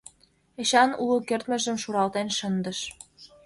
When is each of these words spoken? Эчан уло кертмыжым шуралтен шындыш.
Эчан 0.61 0.89
уло 1.01 1.15
кертмыжым 1.27 1.77
шуралтен 1.83 2.27
шындыш. 2.37 2.79